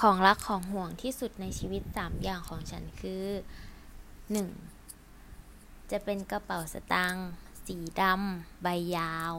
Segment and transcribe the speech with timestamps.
[0.00, 3.26] ของรักของห่วงที่สุดในชีวิตสามอย่างของฉันคือ
[4.30, 4.48] หนึ่ง
[5.90, 7.28] จะเป็นกระเป๋าสตางค์
[7.66, 9.34] สีดำใบยาว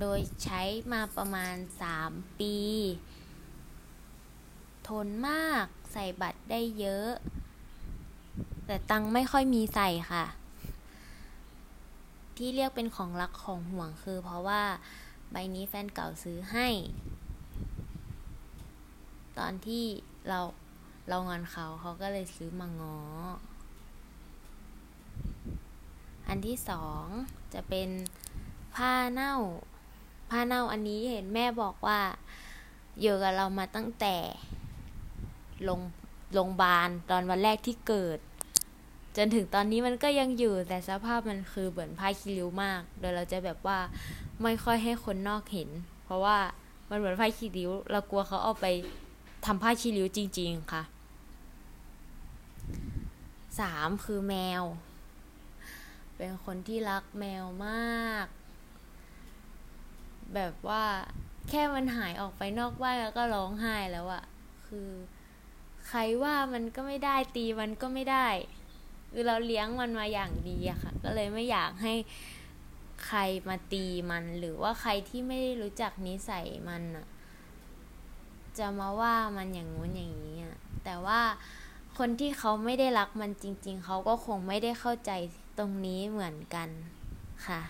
[0.00, 0.62] โดยใช้
[0.92, 2.56] มาประมาณสามปี
[4.88, 7.10] ทนมากใส่บัตรได้เยอะ
[8.66, 10.26] แต่ตังไม่ค่อยมีใส่ค่ะ
[12.36, 14.62] ที่เรียกเป็นของรักของห่วงคือเพราะว่า
[15.30, 16.68] ใบนี้แฟนเก่าซื้อให้
[19.38, 19.84] ตอนที่
[20.28, 20.40] เรา
[21.08, 22.98] เรางอนเขาเขาก็เลยซื้อมางอ
[26.28, 27.04] อันที่สอง
[27.54, 27.88] จะเป็น
[28.74, 29.34] ผ้าเน่า
[30.30, 32.00] ผ้าเน่าอันนี้เห็นแม่บอกว่า
[33.00, 34.16] อยู่กับเรามาตั้งแต่
[35.68, 35.80] ลง
[36.32, 38.18] โรงพยาบาลตอนวันแรกที่เกิด
[39.16, 43.78] จนถึงตอนนี้มันก็ยังอยู่แต่สภาพมันคือเหมือนผ้าคีริ้วมาก โดยเราจะแบบว่า
[44.42, 45.70] ไม่ค่อยให้คนนอกเห็น
[46.04, 46.38] เพราะว่า
[46.90, 48.66] มันเหมือนผ้าคีริ้ว เรากลัวเขาเอาไป
[49.46, 50.82] ทำผ้าคีริ้วจริง ๆ ค่ะ
[53.60, 54.62] สามคือแมว
[56.16, 58.26] เป็นคนที่รักแมวมาก
[60.34, 60.84] แบบว่า
[61.48, 64.24] แค่มันหายออกไปนอกบ้านแล้วก็ร้องไห้แล้วอะ
[64.66, 64.90] คือ
[65.88, 68.26] ใครว่ามันก็ไม่ได้ตีมันก็ไม่ได้
[69.12, 71.94] คือเราเลี้ยงมันมาอย่างดีอะค่ะ ก็เลยไม่อยากให้
[73.06, 77.06] ใครมาตีมัน หรือว่าใครที่ไม่รู้จักนิสัยมันอะ
[78.58, 80.38] จะมาว่ามันอย่างงู้นอย่างนี้
[80.84, 81.20] แต่ว่า
[81.98, 85.10] คนที่เขาไม่ได้รักมันจริง ๆ เขาก็คงไม่ได้เข้าใจ
[85.58, 86.68] ตรงนี้เหมือนกัน
[87.46, 87.60] ค่ะ